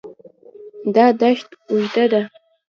دا 0.95 1.05
دښت 1.21 1.49
اوږده 1.71 2.05
ده. 2.11 2.21